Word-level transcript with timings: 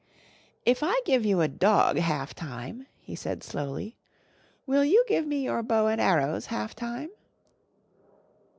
"If 0.65 0.81
I 0.81 0.99
give 1.05 1.25
you 1.27 1.41
a 1.41 1.47
dog 1.47 1.97
half 1.99 2.33
time," 2.33 2.87
he 2.97 3.15
said 3.15 3.43
slowly, 3.43 3.97
"will 4.65 4.83
you 4.83 5.05
give 5.07 5.27
me 5.27 5.43
your 5.43 5.61
bow 5.61 5.85
and 5.85 6.01
arrows 6.01 6.47
half 6.47 6.75
time?" 6.75 7.09